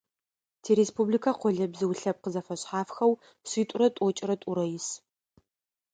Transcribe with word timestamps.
Тиреспубликэ 0.63 1.31
къолэбзыу 1.39 1.93
лъэпкъ 1.99 2.27
зэфэшъхьафэу 2.33 3.11
шъитӏурэ 3.49 3.87
тӏокӏырэ 3.95 4.35
тӏурэ 4.41 4.65
ис. 4.77 4.87